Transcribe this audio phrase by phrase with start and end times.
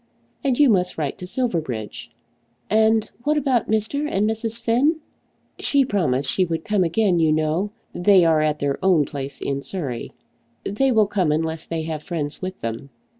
[0.43, 2.09] "And you must write to Silverbridge."
[2.71, 4.09] "And what about Mr.
[4.09, 4.59] and Mrs.
[4.59, 4.95] Finn?"
[5.59, 7.69] "She promised she would come again, you know.
[7.93, 10.11] They are at their own place in Surrey.
[10.63, 12.89] They will come unless they have friends with them.